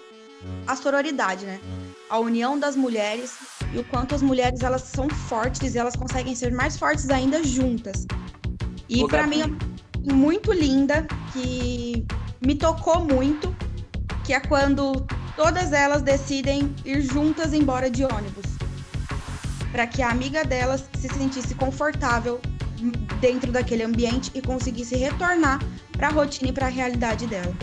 a 0.67 0.75
sororidade, 0.75 1.45
né? 1.45 1.61
A 2.09 2.19
união 2.19 2.59
das 2.59 2.77
mulheres 2.77 3.37
e 3.73 3.79
o 3.79 3.85
quanto 3.85 4.15
as 4.15 4.23
mulheres 4.23 4.63
elas 4.63 4.83
são 4.83 5.09
fortes 5.09 5.75
e 5.75 5.79
elas 5.79 5.97
conseguem 5.97 6.35
ser 6.35 6.53
mais 6.53 6.77
fortes 6.79 7.11
ainda 7.11 7.43
juntas. 7.43 8.07
E 8.89 9.07
para 9.09 9.27
mim 9.27 9.43
é 9.43 10.13
muito 10.13 10.53
linda 10.53 11.07
que 11.33 12.07
me 12.45 12.55
tocou 12.55 13.01
muito, 13.01 13.55
que 14.25 14.33
é 14.33 14.41
quando 14.41 15.07
todas 15.37 15.73
elas 15.73 16.03
decidem 16.03 16.75
ir 16.85 17.03
juntas 17.03 17.53
embora 17.53 17.91
de 17.91 18.05
ônibus, 18.05 18.45
para 19.73 19.87
que 19.87 20.03
a 20.03 20.11
amiga 20.11 20.45
delas 20.45 20.89
se 20.95 21.09
sentisse 21.09 21.55
confortável 21.55 22.41
dentro 23.21 23.51
daquele 23.51 23.83
ambiente 23.83 24.31
e 24.35 24.43
conseguisse 24.43 24.97
retornar 24.97 25.59
para 25.93 26.09
a 26.09 26.11
rotina 26.11 26.51
e 26.51 26.53
para 26.53 26.67
a 26.67 26.71
realidade 26.71 27.27
dela. 27.27 27.55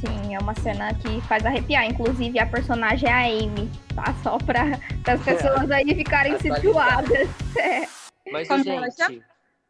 Sim, 0.00 0.34
é 0.34 0.38
uma 0.38 0.54
cena 0.54 0.94
que 0.94 1.20
faz 1.22 1.44
arrepiar. 1.44 1.84
Inclusive, 1.84 2.38
a 2.38 2.46
personagem 2.46 3.08
é 3.08 3.12
a 3.12 3.26
Amy, 3.26 3.70
tá? 3.94 4.14
Só 4.22 4.38
para 4.38 4.80
as 5.06 5.22
pessoas 5.22 5.70
aí 5.70 5.94
ficarem 5.94 6.38
situadas. 6.40 7.28
É. 7.58 7.86
Mas, 8.32 8.48
Como 8.48 8.64
gente... 8.64 9.22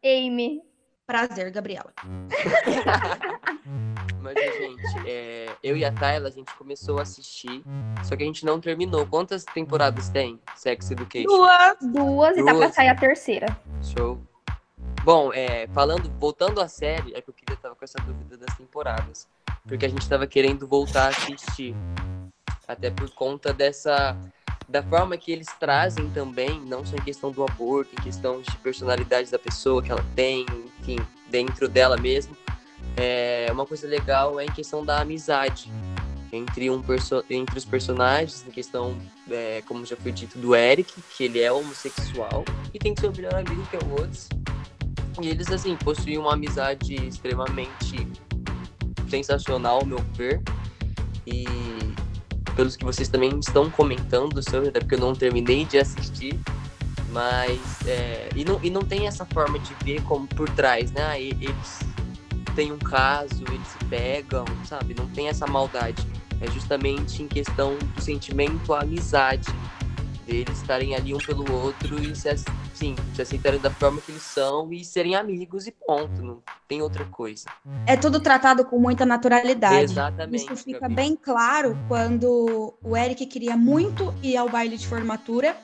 Amy. 0.03 0.61
Prazer, 1.05 1.51
Gabriela. 1.51 1.91
Mas, 4.21 4.35
gente, 4.35 5.09
é, 5.09 5.49
eu 5.63 5.75
e 5.75 5.83
a 5.83 5.91
Tayla, 5.91 6.27
a 6.27 6.31
gente 6.31 6.53
começou 6.55 6.99
a 6.99 7.01
assistir, 7.01 7.63
só 8.03 8.15
que 8.15 8.23
a 8.23 8.25
gente 8.25 8.45
não 8.45 8.61
terminou. 8.61 9.05
Quantas 9.07 9.43
temporadas 9.43 10.09
tem 10.09 10.39
Sex 10.55 10.91
Education? 10.91 11.27
Duas. 11.27 11.77
Duas, 11.81 12.37
e 12.37 12.45
tá 12.45 12.53
pra 12.53 12.71
sair 12.71 12.89
a 12.89 12.95
terceira. 12.95 13.47
Show. 13.81 14.21
Bom, 15.03 15.33
é, 15.33 15.67
falando, 15.73 16.11
voltando 16.19 16.61
à 16.61 16.67
série, 16.67 17.15
é 17.15 17.21
que 17.21 17.29
eu 17.29 17.33
queria 17.33 17.55
estar 17.55 17.69
com 17.69 17.83
essa 17.83 17.97
dúvida 18.05 18.37
das 18.37 18.55
temporadas. 18.55 19.27
Porque 19.67 19.85
a 19.85 19.89
gente 19.89 20.07
tava 20.07 20.27
querendo 20.27 20.67
voltar 20.67 21.05
a 21.05 21.09
assistir. 21.09 21.75
Até 22.67 22.91
por 22.91 23.09
conta 23.11 23.51
dessa. 23.51 24.15
Da 24.69 24.81
forma 24.81 25.17
que 25.17 25.31
eles 25.31 25.47
trazem 25.59 26.09
também, 26.11 26.61
não 26.61 26.85
só 26.85 26.95
em 26.95 27.01
questão 27.01 27.29
do 27.29 27.43
aborto, 27.43 27.93
em 27.93 28.01
questão 28.01 28.41
de 28.41 28.55
personalidade 28.57 29.29
da 29.29 29.37
pessoa 29.37 29.83
que 29.83 29.91
ela 29.91 30.05
tem, 30.15 30.45
enfim, 30.79 30.97
dentro 31.29 31.67
dela 31.67 31.97
mesmo 31.97 32.33
é, 32.97 33.47
uma 33.51 33.65
coisa 33.65 33.87
legal 33.87 34.39
é 34.39 34.45
em 34.45 34.51
questão 34.51 34.85
da 34.85 35.01
amizade 35.01 35.71
entre, 36.31 36.69
um 36.69 36.81
entre 37.29 37.57
os 37.57 37.65
personagens, 37.65 38.45
em 38.47 38.51
questão, 38.51 38.97
é, 39.29 39.61
como 39.67 39.85
já 39.85 39.97
foi 39.97 40.11
dito, 40.11 40.37
do 40.37 40.55
Eric, 40.55 40.93
que 41.15 41.25
ele 41.25 41.41
é 41.41 41.51
homossexual 41.51 42.45
e 42.73 42.79
tem 42.79 42.95
seu 42.97 43.11
melhor 43.11 43.35
amigo, 43.35 43.65
que 43.69 43.75
é 43.75 43.79
o 43.79 43.89
Woods. 43.89 44.29
E 45.21 45.27
eles, 45.27 45.51
assim, 45.51 45.75
possuem 45.75 46.17
uma 46.17 46.33
amizade 46.33 46.95
extremamente 46.95 48.07
sensacional, 49.09 49.79
ao 49.79 49.85
meu 49.85 49.99
ver. 50.13 50.41
E 51.27 51.43
pelos 52.55 52.77
que 52.77 52.85
vocês 52.85 53.09
também 53.09 53.37
estão 53.39 53.69
comentando 53.69 54.41
sobre, 54.41 54.69
até 54.69 54.79
porque 54.79 54.95
eu 54.95 54.99
não 54.99 55.13
terminei 55.13 55.65
de 55.65 55.77
assistir, 55.77 56.39
mas. 57.09 57.59
É, 57.85 58.29
e, 58.35 58.45
não, 58.45 58.59
e 58.63 58.69
não 58.69 58.81
tem 58.81 59.05
essa 59.05 59.25
forma 59.25 59.59
de 59.59 59.73
ver 59.83 60.01
como 60.03 60.25
por 60.27 60.49
trás, 60.49 60.91
né? 60.93 61.03
Ah, 61.03 61.19
eles 61.19 61.79
tem 62.55 62.71
um 62.71 62.77
caso, 62.77 63.43
eles 63.47 63.67
se 63.67 63.85
pegam, 63.85 64.45
sabe? 64.65 64.93
Não 64.93 65.07
tem 65.09 65.27
essa 65.27 65.47
maldade. 65.47 66.05
É 66.39 66.49
justamente 66.49 67.21
em 67.21 67.27
questão 67.27 67.77
do 67.77 68.01
sentimento, 68.01 68.73
a 68.73 68.81
amizade. 68.81 69.47
Deles 70.25 70.57
estarem 70.59 70.95
ali 70.95 71.13
um 71.13 71.17
pelo 71.17 71.51
outro 71.51 72.01
e 72.01 72.15
se, 72.15 72.29
assim, 72.29 72.95
se 73.13 73.21
aceitarem 73.21 73.59
da 73.59 73.69
forma 73.69 73.99
que 74.01 74.11
eles 74.11 74.21
são 74.21 74.71
e 74.71 74.83
serem 74.85 75.15
amigos 75.15 75.67
e 75.67 75.71
ponto. 75.71 76.21
Não 76.21 76.41
tem 76.67 76.81
outra 76.81 77.05
coisa. 77.05 77.45
É 77.85 77.97
tudo 77.97 78.19
tratado 78.19 78.63
com 78.65 78.79
muita 78.79 79.05
naturalidade. 79.05 79.83
Exatamente. 79.83 80.45
Isso 80.45 80.55
fica 80.55 80.81
Gabi. 80.81 80.95
bem 80.95 81.15
claro 81.15 81.77
quando 81.87 82.73
o 82.81 82.95
Eric 82.95 83.25
queria 83.25 83.57
muito 83.57 84.13
ir 84.23 84.37
ao 84.37 84.47
baile 84.47 84.77
de 84.77 84.87
formatura, 84.87 85.57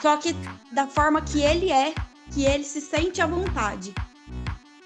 só 0.00 0.16
que 0.16 0.34
da 0.72 0.86
forma 0.86 1.22
que 1.22 1.40
ele 1.40 1.70
é, 1.70 1.94
que 2.32 2.44
ele 2.44 2.64
se 2.64 2.80
sente 2.80 3.20
à 3.22 3.26
vontade. 3.26 3.94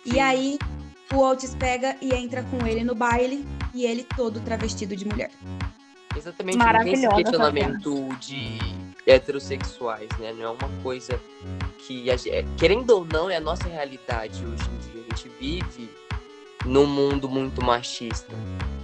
E 0.04 0.21
aí 0.21 0.59
o 1.14 1.21
Otis 1.21 1.54
pega 1.54 1.97
e 2.00 2.12
entra 2.12 2.42
com 2.44 2.66
ele 2.66 2.83
no 2.83 2.94
baile 2.94 3.47
e 3.73 3.87
ele 3.87 4.04
todo 4.16 4.40
travestido 4.40 4.97
de 4.97 5.06
mulher. 5.06 5.30
Exatamente, 6.16 6.59
não 6.59 6.85
tem 6.85 6.92
esse 6.92 7.09
questionamento 7.09 8.09
de 8.21 8.59
heterossexuais, 9.06 10.09
né? 10.18 10.33
Não 10.33 10.44
é 10.44 10.50
uma 10.50 10.83
coisa 10.83 11.21
que, 11.78 12.09
é, 12.11 12.44
querendo 12.56 12.90
ou 12.90 13.04
não, 13.04 13.28
é 13.28 13.37
a 13.37 13.40
nossa 13.40 13.68
realidade 13.68 14.44
hoje 14.44 14.64
em 14.64 14.92
dia. 14.92 15.04
A 15.11 15.16
gente 15.16 15.28
vive 15.40 15.90
num 16.64 16.87
mundo 16.87 17.28
muito 17.28 17.62
machista. 17.62 18.35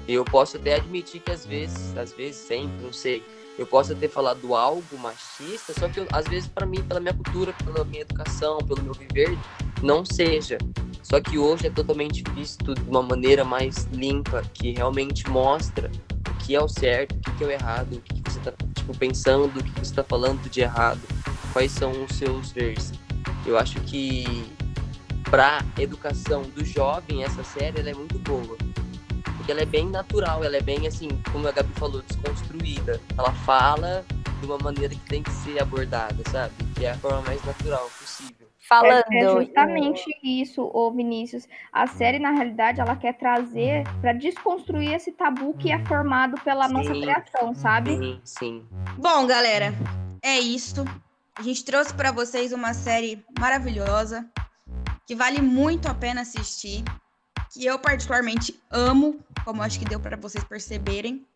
Eu 0.06 0.24
posso 0.24 0.56
até 0.56 0.74
admitir 0.74 1.20
que 1.20 1.30
às 1.30 1.46
vezes, 1.46 1.96
às 1.96 2.12
vezes 2.12 2.36
sempre, 2.36 2.82
não 2.82 2.92
sei, 2.92 3.22
eu 3.58 3.66
posso 3.66 3.94
ter 3.94 4.08
falado 4.08 4.54
algo 4.54 4.98
machista, 4.98 5.72
só 5.72 5.88
que 5.88 6.00
eu, 6.00 6.06
às 6.12 6.26
vezes 6.26 6.48
para 6.48 6.66
mim, 6.66 6.82
pela 6.82 7.00
minha 7.00 7.14
cultura, 7.14 7.54
pela 7.64 7.84
minha 7.84 8.02
educação, 8.02 8.58
pelo 8.58 8.82
meu 8.82 8.94
viver, 8.94 9.36
não 9.82 10.04
seja. 10.04 10.58
Só 11.02 11.20
que 11.20 11.38
hoje 11.38 11.66
é 11.66 11.70
totalmente 11.70 12.22
visto 12.34 12.74
de 12.74 12.88
uma 12.88 13.02
maneira 13.02 13.44
mais 13.44 13.88
limpa, 13.92 14.42
que 14.54 14.72
realmente 14.72 15.28
mostra 15.28 15.90
o 16.28 16.34
que 16.38 16.54
é 16.54 16.60
o 16.60 16.68
certo, 16.68 17.16
o 17.16 17.36
que 17.36 17.44
é 17.44 17.46
o 17.46 17.50
errado, 17.50 17.94
o 17.94 18.00
que 18.00 18.22
você 18.30 18.38
está 18.38 18.52
tipo, 18.74 18.96
pensando, 18.96 19.58
o 19.58 19.62
que 19.62 19.70
você 19.72 19.82
está 19.82 20.04
falando 20.04 20.48
de 20.48 20.60
errado, 20.60 21.00
quais 21.52 21.72
são 21.72 21.90
os 22.04 22.16
seus 22.16 22.52
veres. 22.52 22.92
Eu 23.46 23.58
acho 23.58 23.80
que 23.80 24.24
para 25.30 25.64
educação 25.78 26.42
do 26.42 26.64
jovem 26.64 27.24
essa 27.24 27.42
série 27.44 27.88
é 27.88 27.94
muito 27.94 28.18
boa 28.18 28.56
porque 29.40 29.52
ela 29.52 29.62
é 29.62 29.66
bem 29.66 29.88
natural, 29.88 30.44
ela 30.44 30.56
é 30.56 30.60
bem 30.60 30.86
assim, 30.86 31.08
como 31.32 31.48
a 31.48 31.50
Gabi 31.50 31.72
falou, 31.74 32.02
desconstruída. 32.02 33.00
Ela 33.16 33.32
fala 33.32 34.04
de 34.38 34.46
uma 34.46 34.58
maneira 34.58 34.94
que 34.94 35.00
tem 35.06 35.22
que 35.22 35.30
ser 35.32 35.60
abordada, 35.60 36.22
sabe? 36.30 36.52
Que 36.76 36.84
é 36.84 36.90
a 36.90 36.98
forma 36.98 37.22
mais 37.22 37.42
natural 37.44 37.90
possível 37.98 38.39
falando. 38.70 39.04
É, 39.10 39.18
é 39.18 39.28
justamente 39.28 40.08
isso, 40.22 40.70
ô 40.72 40.92
Vinícius. 40.92 41.48
A 41.72 41.88
série, 41.88 42.20
na 42.20 42.30
realidade, 42.30 42.80
ela 42.80 42.94
quer 42.94 43.14
trazer 43.14 43.82
para 44.00 44.12
desconstruir 44.12 44.94
esse 44.94 45.10
tabu 45.10 45.52
que 45.54 45.72
é 45.72 45.84
formado 45.86 46.40
pela 46.42 46.68
sim, 46.68 46.74
nossa 46.74 46.92
criação, 46.92 47.52
sabe? 47.52 47.96
Sim, 47.96 48.20
sim. 48.22 48.66
Bom, 48.96 49.26
galera, 49.26 49.74
é 50.22 50.38
isso. 50.38 50.84
A 51.34 51.42
gente 51.42 51.64
trouxe 51.64 51.92
para 51.92 52.12
vocês 52.12 52.52
uma 52.52 52.72
série 52.72 53.24
maravilhosa 53.38 54.30
que 55.04 55.16
vale 55.16 55.42
muito 55.42 55.88
a 55.88 55.94
pena 55.94 56.20
assistir, 56.20 56.84
que 57.52 57.66
eu 57.66 57.76
particularmente 57.80 58.60
amo, 58.70 59.18
como 59.44 59.62
acho 59.62 59.80
que 59.80 59.84
deu 59.84 59.98
para 59.98 60.16
vocês 60.16 60.44
perceberem. 60.44 61.26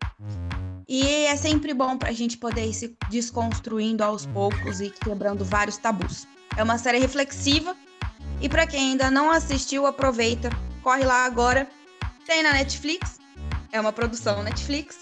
E 0.87 1.25
é 1.25 1.35
sempre 1.35 1.73
bom 1.73 1.97
para 1.97 2.09
a 2.09 2.13
gente 2.13 2.37
poder 2.37 2.65
ir 2.65 2.73
se 2.73 2.95
desconstruindo 3.09 4.03
aos 4.03 4.25
poucos 4.27 4.79
e 4.79 4.91
quebrando 4.91 5.43
vários 5.43 5.77
tabus. 5.77 6.25
É 6.57 6.63
uma 6.63 6.77
série 6.77 6.99
reflexiva. 6.99 7.75
E 8.41 8.49
para 8.49 8.67
quem 8.67 8.91
ainda 8.91 9.09
não 9.09 9.31
assistiu, 9.31 9.85
aproveita, 9.85 10.49
corre 10.81 11.03
lá 11.03 11.25
agora. 11.25 11.67
Tem 12.25 12.43
na 12.43 12.53
Netflix. 12.53 13.19
É 13.71 13.79
uma 13.79 13.91
produção 13.91 14.43
Netflix. 14.43 14.97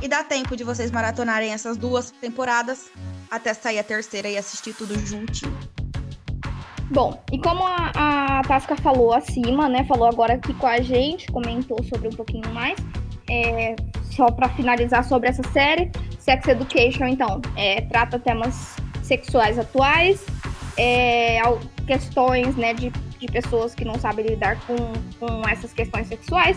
E 0.00 0.08
dá 0.08 0.22
tempo 0.22 0.56
de 0.56 0.64
vocês 0.64 0.90
maratonarem 0.90 1.52
essas 1.52 1.76
duas 1.76 2.10
temporadas 2.10 2.90
até 3.30 3.52
sair 3.52 3.78
a 3.78 3.84
terceira 3.84 4.28
e 4.28 4.36
assistir 4.36 4.72
tudo 4.72 4.98
juntinho. 5.06 5.56
Bom, 6.90 7.22
e 7.30 7.38
como 7.38 7.66
a, 7.66 8.38
a 8.38 8.42
Tasca 8.42 8.74
falou 8.76 9.12
acima, 9.12 9.68
né? 9.68 9.84
Falou 9.84 10.08
agora 10.08 10.34
aqui 10.34 10.54
com 10.54 10.66
a 10.66 10.80
gente, 10.80 11.26
comentou 11.30 11.82
sobre 11.84 12.08
um 12.08 12.12
pouquinho 12.12 12.48
mais. 12.54 12.78
É, 13.28 13.76
só 14.10 14.30
para 14.30 14.48
finalizar 14.50 15.04
sobre 15.04 15.28
essa 15.28 15.42
série, 15.52 15.90
Sex 16.18 16.48
Education, 16.48 17.04
então, 17.04 17.42
é, 17.56 17.82
trata 17.82 18.18
temas 18.18 18.76
sexuais 19.02 19.58
atuais, 19.58 20.24
é, 20.78 21.40
questões 21.86 22.56
né, 22.56 22.72
de, 22.72 22.90
de 22.90 23.26
pessoas 23.26 23.74
que 23.74 23.84
não 23.84 23.98
sabem 23.98 24.26
lidar 24.26 24.58
com, 24.66 24.76
com 25.18 25.48
essas 25.48 25.72
questões 25.72 26.06
sexuais. 26.06 26.56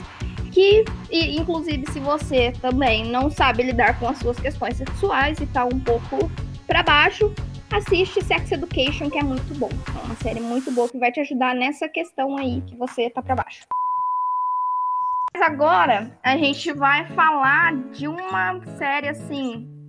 que, 0.52 0.86
e, 1.10 1.38
inclusive, 1.38 1.92
se 1.92 2.00
você 2.00 2.54
também 2.62 3.06
não 3.06 3.30
sabe 3.30 3.64
lidar 3.64 4.00
com 4.00 4.08
as 4.08 4.20
suas 4.20 4.40
questões 4.40 4.78
sexuais 4.78 5.40
e 5.40 5.48
tá 5.48 5.66
um 5.66 5.80
pouco 5.80 6.32
para 6.68 6.84
baixo, 6.84 7.34
assiste 7.72 8.24
Sex 8.24 8.52
Education, 8.52 9.10
que 9.10 9.18
é 9.18 9.24
muito 9.24 9.58
bom. 9.58 9.70
É 9.96 10.06
uma 10.06 10.16
série 10.16 10.40
muito 10.40 10.72
boa 10.72 10.88
que 10.88 10.98
vai 10.98 11.12
te 11.12 11.20
ajudar 11.22 11.56
nessa 11.56 11.90
questão 11.90 12.38
aí 12.38 12.62
que 12.62 12.76
você 12.76 13.10
tá 13.10 13.22
para 13.22 13.36
baixo. 13.36 13.66
Mas 15.34 15.44
agora 15.44 16.20
a 16.22 16.36
gente 16.38 16.74
vai 16.74 17.06
falar 17.14 17.74
de 17.92 18.08
uma 18.08 18.60
série 18.78 19.08
assim 19.08 19.81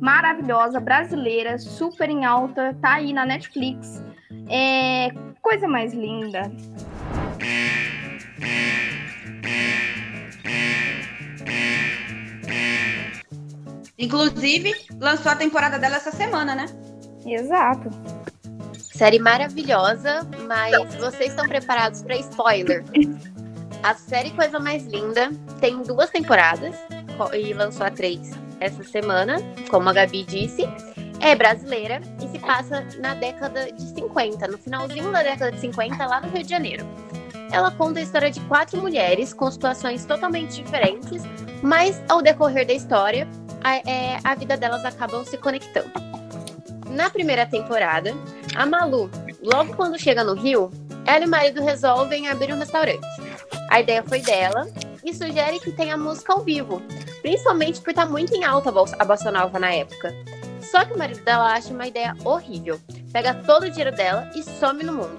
maravilhosa, 0.00 0.80
brasileira, 0.80 1.58
super 1.58 2.08
em 2.08 2.24
alta, 2.24 2.76
tá 2.80 2.94
aí 2.94 3.12
na 3.12 3.24
Netflix. 3.24 4.02
É 4.48 5.08
coisa 5.40 5.68
mais 5.68 5.92
linda. 5.92 6.50
Inclusive, 13.98 14.72
lançou 15.00 15.30
a 15.30 15.36
temporada 15.36 15.78
dela 15.78 15.96
essa 15.96 16.10
semana, 16.10 16.54
né? 16.54 16.66
Exato. 17.24 17.88
Série 18.78 19.18
maravilhosa, 19.18 20.28
mas 20.46 20.94
vocês 20.96 21.30
estão 21.30 21.48
preparados 21.48 22.02
para 22.02 22.16
spoiler? 22.16 22.84
A 23.82 23.92
série 23.92 24.30
Coisa 24.30 24.58
Mais 24.58 24.86
Linda 24.86 25.30
tem 25.60 25.82
duas 25.82 26.08
temporadas 26.08 26.74
e 27.34 27.52
lançou 27.52 27.84
a 27.84 27.90
três 27.90 28.30
essa 28.60 28.82
semana, 28.84 29.36
como 29.70 29.88
a 29.88 29.92
Gabi 29.92 30.24
disse. 30.24 30.62
É 31.20 31.34
brasileira 31.34 32.00
e 32.22 32.28
se 32.28 32.38
passa 32.38 32.86
na 32.98 33.14
década 33.14 33.72
de 33.72 33.82
50, 33.94 34.46
no 34.48 34.58
finalzinho 34.58 35.10
da 35.10 35.22
década 35.22 35.52
de 35.52 35.60
50, 35.60 36.06
lá 36.06 36.20
no 36.20 36.28
Rio 36.28 36.42
de 36.42 36.50
Janeiro. 36.50 36.84
Ela 37.50 37.70
conta 37.70 38.00
a 38.00 38.02
história 38.02 38.30
de 38.30 38.40
quatro 38.40 38.80
mulheres 38.80 39.32
com 39.32 39.50
situações 39.50 40.04
totalmente 40.04 40.62
diferentes, 40.62 41.22
mas 41.62 42.02
ao 42.08 42.20
decorrer 42.20 42.66
da 42.66 42.72
história, 42.72 43.28
a, 43.62 43.76
é, 43.76 44.18
a 44.22 44.34
vida 44.34 44.56
delas 44.56 44.84
acabam 44.84 45.24
se 45.24 45.38
conectando. 45.38 45.90
Na 46.90 47.08
primeira 47.08 47.46
temporada, 47.46 48.12
a 48.54 48.66
Malu, 48.66 49.10
logo 49.42 49.74
quando 49.74 49.98
chega 49.98 50.22
no 50.22 50.34
Rio, 50.34 50.70
ela 51.06 51.24
e 51.24 51.26
o 51.26 51.30
marido 51.30 51.62
resolvem 51.62 52.28
abrir 52.28 52.52
um 52.52 52.58
restaurante. 52.58 53.06
A 53.74 53.80
ideia 53.80 54.04
foi 54.04 54.20
dela 54.20 54.68
e 55.02 55.12
sugere 55.12 55.58
que 55.58 55.72
tenha 55.72 55.96
música 55.96 56.32
ao 56.32 56.44
vivo, 56.44 56.80
principalmente 57.22 57.80
por 57.80 57.90
estar 57.90 58.06
muito 58.06 58.32
em 58.32 58.44
alta 58.44 58.68
a 58.70 59.04
bossa 59.04 59.32
nova 59.32 59.58
na 59.58 59.74
época. 59.74 60.14
Só 60.60 60.84
que 60.84 60.94
o 60.94 60.96
marido 60.96 61.24
dela 61.24 61.52
acha 61.52 61.74
uma 61.74 61.88
ideia 61.88 62.14
horrível, 62.24 62.78
pega 63.12 63.34
todo 63.34 63.64
o 63.64 63.68
dinheiro 63.68 63.90
dela 63.90 64.30
e 64.32 64.44
some 64.44 64.84
no 64.84 64.92
mundo. 64.92 65.18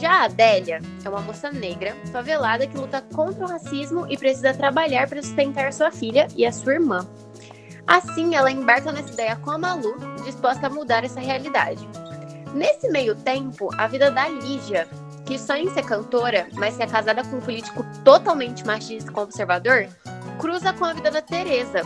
Já 0.00 0.22
a 0.22 0.24
Adélia 0.24 0.80
é 1.04 1.08
uma 1.10 1.20
moça 1.20 1.52
negra, 1.52 1.94
favelada 2.10 2.66
que 2.66 2.78
luta 2.78 3.02
contra 3.14 3.44
o 3.44 3.48
racismo 3.48 4.06
e 4.08 4.16
precisa 4.16 4.54
trabalhar 4.54 5.06
para 5.06 5.22
sustentar 5.22 5.70
sua 5.70 5.90
filha 5.90 6.28
e 6.34 6.46
a 6.46 6.52
sua 6.52 6.72
irmã. 6.72 7.06
Assim, 7.86 8.34
ela 8.36 8.50
embarca 8.50 8.90
nessa 8.90 9.12
ideia 9.12 9.36
com 9.36 9.50
a 9.50 9.58
Malu, 9.58 9.96
disposta 10.24 10.68
a 10.68 10.70
mudar 10.70 11.04
essa 11.04 11.20
realidade. 11.20 11.86
Nesse 12.54 12.88
meio 12.88 13.14
tempo, 13.14 13.68
a 13.76 13.86
vida 13.86 14.10
da 14.10 14.28
Lígia, 14.28 14.88
que 15.30 15.38
sonha 15.38 15.62
em 15.62 15.70
ser 15.70 15.84
cantora, 15.84 16.48
mas 16.54 16.76
que 16.76 16.82
é 16.82 16.88
casada 16.88 17.22
com 17.22 17.36
um 17.36 17.40
político 17.40 17.86
totalmente 18.04 18.66
machista 18.66 19.12
e 19.12 19.14
conservador, 19.14 19.86
cruza 20.40 20.72
com 20.72 20.84
a 20.84 20.92
vida 20.92 21.08
da 21.08 21.22
Teresa, 21.22 21.82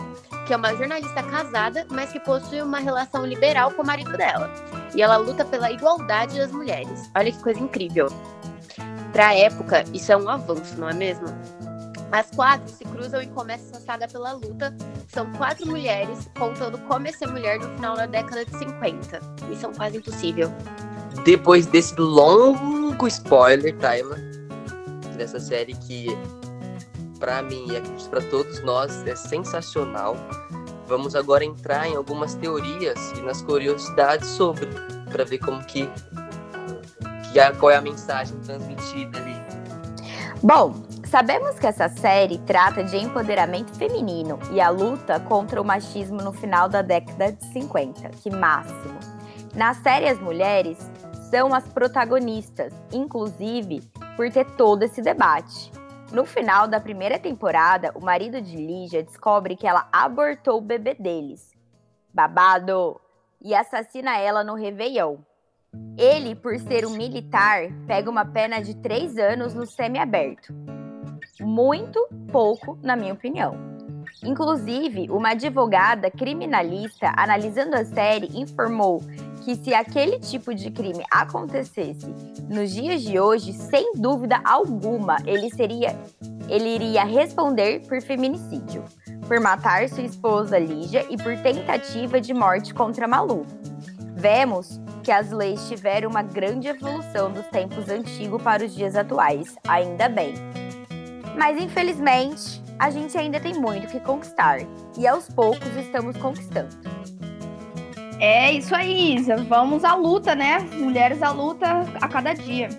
que 0.47 0.53
é 0.53 0.57
uma 0.57 0.75
jornalista 0.75 1.21
casada, 1.21 1.85
mas 1.91 2.11
que 2.11 2.19
possui 2.19 2.63
uma 2.63 2.79
relação 2.79 3.23
liberal 3.23 3.69
com 3.69 3.83
o 3.83 3.85
marido 3.85 4.17
dela. 4.17 4.51
E 4.95 5.01
ela 5.03 5.17
luta 5.17 5.45
pela 5.45 5.71
igualdade 5.71 6.39
das 6.39 6.51
mulheres. 6.51 7.07
Olha 7.15 7.31
que 7.31 7.37
coisa 7.43 7.59
incrível. 7.59 8.07
Para 9.13 9.27
a 9.27 9.35
época, 9.35 9.83
isso 9.93 10.11
é 10.11 10.17
um 10.17 10.27
avanço, 10.27 10.79
não 10.79 10.89
é 10.89 10.93
mesmo? 10.95 11.27
As 12.11 12.31
quatro 12.31 12.67
se 12.67 12.83
cruzam 12.83 13.21
e 13.21 13.27
começa 13.27 13.75
essa 13.75 13.85
saga 13.85 14.07
pela 14.07 14.31
luta. 14.31 14.75
São 15.07 15.31
quatro 15.33 15.67
mulheres 15.67 16.27
contando 16.35 16.79
como 16.87 17.07
é 17.07 17.11
ser 17.11 17.27
mulher 17.27 17.59
no 17.59 17.75
final 17.75 17.95
da 17.95 18.07
década 18.07 18.43
de 18.43 18.57
50. 18.57 19.19
Missão 19.47 19.71
quase 19.71 19.97
impossível. 19.97 20.51
Depois 21.23 21.65
desse 21.65 21.95
longo 21.99 23.07
spoiler, 23.07 23.75
Tyler, 23.77 24.19
dessa 25.17 25.39
série 25.39 25.73
que, 25.75 26.07
para 27.19 27.41
mim 27.41 27.65
e 27.69 27.77
acredito 27.77 28.09
para 28.09 28.21
todos 28.21 28.61
nós, 28.63 29.05
é 29.07 29.15
sensacional. 29.15 30.15
Vamos 30.87 31.15
agora 31.15 31.43
entrar 31.43 31.87
em 31.87 31.95
algumas 31.95 32.35
teorias 32.35 32.99
e 33.17 33.21
nas 33.21 33.41
curiosidades 33.41 34.27
sobre, 34.29 34.67
para 35.11 35.23
ver 35.23 35.39
como 35.39 35.63
que, 35.65 35.89
que 37.31 37.39
a, 37.39 37.51
qual 37.53 37.71
é 37.71 37.75
a 37.75 37.81
mensagem 37.81 38.37
transmitida 38.39 39.17
ali. 39.17 39.35
Bom, 40.43 40.85
Sabemos 41.15 41.57
que 41.57 41.65
essa 41.65 41.87
série 41.87 42.39
trata 42.39 42.83
de 42.83 42.97
empoderamento 42.97 43.73
feminino 43.75 44.37
e 44.51 44.59
a 44.59 44.69
luta 44.69 45.17
contra 45.17 45.61
o 45.61 45.63
machismo 45.63 46.17
no 46.17 46.33
final 46.33 46.67
da 46.67 46.81
década 46.81 47.31
de 47.31 47.45
50, 47.53 48.09
que 48.21 48.29
máximo. 48.29 48.99
Na 49.53 49.73
série, 49.75 50.09
as 50.09 50.19
mulheres 50.19 50.77
são 51.29 51.53
as 51.53 51.67
protagonistas, 51.67 52.73
inclusive 52.91 53.81
por 54.15 54.31
ter 54.31 54.45
todo 54.55 54.83
esse 54.83 55.01
debate. 55.01 55.71
No 56.11 56.25
final 56.25 56.67
da 56.67 56.79
primeira 56.79 57.19
temporada, 57.19 57.91
o 57.95 58.03
marido 58.03 58.41
de 58.41 58.55
Lígia 58.55 59.03
descobre 59.03 59.55
que 59.55 59.67
ela 59.67 59.87
abortou 59.91 60.59
o 60.59 60.61
bebê 60.61 60.93
deles. 60.93 61.51
Babado! 62.13 62.99
E 63.41 63.53
assassina 63.53 64.17
ela 64.17 64.43
no 64.43 64.55
Réveillon. 64.55 65.17
Ele, 65.97 66.35
por 66.35 66.57
ser 66.59 66.85
um 66.85 66.91
militar, 66.91 67.63
pega 67.85 68.09
uma 68.09 68.25
pena 68.25 68.61
de 68.61 68.75
três 68.75 69.17
anos 69.17 69.53
no 69.53 69.65
semiaberto 69.65 70.53
muito 71.41 72.07
pouco, 72.31 72.77
na 72.81 72.95
minha 72.95 73.13
opinião. 73.13 73.74
Inclusive, 74.23 75.07
uma 75.09 75.29
advogada 75.29 76.09
criminalista 76.09 77.11
analisando 77.15 77.75
a 77.75 77.85
série 77.85 78.29
informou 78.39 79.03
que 79.43 79.55
se 79.55 79.73
aquele 79.73 80.19
tipo 80.19 80.55
de 80.55 80.71
crime 80.71 81.03
acontecesse 81.11 82.07
nos 82.49 82.71
dias 82.71 83.01
de 83.01 83.19
hoje, 83.19 83.53
sem 83.53 83.93
dúvida 83.95 84.41
alguma, 84.43 85.17
ele 85.25 85.53
seria 85.53 85.95
ele 86.47 86.75
iria 86.75 87.03
responder 87.03 87.81
por 87.87 88.01
feminicídio, 88.01 88.83
por 89.27 89.39
matar 89.39 89.89
sua 89.89 90.03
esposa 90.03 90.59
Lígia 90.59 91.05
e 91.09 91.17
por 91.17 91.35
tentativa 91.37 92.21
de 92.21 92.33
morte 92.33 92.73
contra 92.73 93.07
Malu. 93.07 93.45
Vemos 94.15 94.79
que 95.03 95.11
as 95.11 95.31
leis 95.31 95.67
tiveram 95.67 96.09
uma 96.09 96.23
grande 96.23 96.67
evolução 96.67 97.31
dos 97.31 97.45
tempos 97.47 97.89
antigos 97.89 98.41
para 98.41 98.65
os 98.65 98.73
dias 98.73 98.95
atuais, 98.95 99.55
ainda 99.67 100.07
bem. 100.07 100.33
Mas 101.37 101.61
infelizmente, 101.61 102.63
a 102.79 102.89
gente 102.89 103.17
ainda 103.17 103.39
tem 103.39 103.53
muito 103.53 103.87
que 103.87 103.99
conquistar 103.99 104.59
e 104.97 105.07
aos 105.07 105.27
poucos 105.27 105.67
estamos 105.77 106.15
conquistando. 106.17 106.69
É 108.19 108.53
isso 108.53 108.73
aí, 108.73 109.15
Isa. 109.15 109.37
Vamos 109.37 109.83
à 109.83 109.93
luta, 109.93 110.35
né? 110.35 110.59
Mulheres 110.73 111.21
à 111.21 111.31
luta 111.31 111.85
a 111.99 112.07
cada 112.07 112.33
dia. 112.33 112.69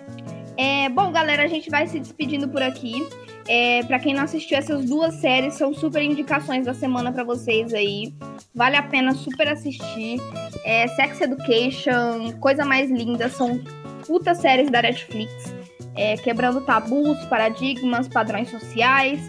É, 0.57 0.89
bom, 0.89 1.11
galera, 1.11 1.43
a 1.43 1.47
gente 1.47 1.69
vai 1.69 1.87
se 1.87 1.99
despedindo 1.99 2.49
por 2.49 2.61
aqui. 2.61 3.07
É, 3.47 3.83
para 3.83 3.99
quem 3.99 4.13
não 4.13 4.23
assistiu 4.23 4.57
essas 4.57 4.85
duas 4.85 5.15
séries, 5.15 5.53
são 5.53 5.73
super 5.73 6.01
indicações 6.01 6.65
da 6.65 6.73
semana 6.73 7.11
para 7.11 7.23
vocês 7.23 7.73
aí. 7.73 8.13
Vale 8.53 8.75
a 8.75 8.83
pena 8.83 9.13
super 9.13 9.47
assistir. 9.47 10.19
É, 10.65 10.87
Sex 10.89 11.21
Education, 11.21 12.33
Coisa 12.39 12.65
Mais 12.65 12.89
Linda, 12.89 13.29
são 13.29 13.61
putas 14.05 14.39
séries 14.39 14.71
da 14.71 14.81
Netflix 14.81 15.55
é, 15.97 16.15
quebrando 16.15 16.61
tabus, 16.61 17.17
paradigmas, 17.25 18.07
padrões 18.07 18.49
sociais, 18.49 19.19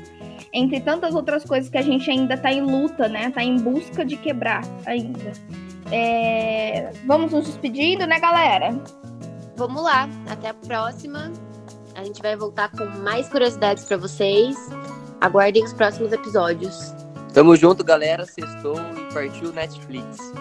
entre 0.52 0.80
tantas 0.80 1.14
outras 1.14 1.44
coisas 1.44 1.70
que 1.70 1.78
a 1.78 1.82
gente 1.82 2.10
ainda 2.10 2.34
está 2.34 2.52
em 2.52 2.60
luta, 2.60 3.08
né? 3.08 3.28
Está 3.28 3.42
em 3.42 3.56
busca 3.58 4.04
de 4.04 4.16
quebrar 4.16 4.62
ainda. 4.86 5.32
É... 5.90 6.90
Vamos 7.06 7.32
nos 7.32 7.46
despedindo, 7.46 8.06
né, 8.06 8.18
galera? 8.18 8.78
Vamos 9.56 9.82
lá, 9.82 10.08
até 10.30 10.48
a 10.48 10.54
próxima. 10.54 11.32
A 11.94 12.04
gente 12.04 12.22
vai 12.22 12.36
voltar 12.36 12.70
com 12.70 12.84
mais 13.00 13.28
curiosidades 13.28 13.84
para 13.84 13.96
vocês. 13.96 14.56
Aguardem 15.20 15.64
os 15.64 15.72
próximos 15.72 16.12
episódios. 16.12 16.94
Tamo 17.34 17.56
junto, 17.56 17.82
galera. 17.82 18.24
Sextou 18.24 18.76
e 18.76 19.12
partiu 19.12 19.52
Netflix. 19.52 20.32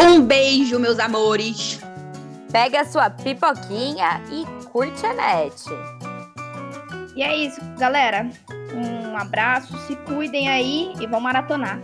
Um 0.00 0.20
beijo, 0.20 0.78
meus 0.78 0.98
amores. 0.98 1.80
Pega 2.52 2.82
a 2.82 2.84
sua 2.84 3.10
pipoquinha 3.10 4.22
e 4.30 4.46
curte 4.68 5.04
a 5.04 5.14
net. 5.14 5.64
E 7.16 7.22
é 7.22 7.36
isso, 7.36 7.60
galera. 7.78 8.30
Abraço, 9.18 9.76
se 9.86 9.96
cuidem 9.96 10.48
aí 10.48 10.92
e 11.00 11.06
vão 11.06 11.20
maratonar. 11.20 11.80